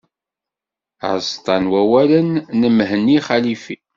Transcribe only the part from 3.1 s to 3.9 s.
Xalifi.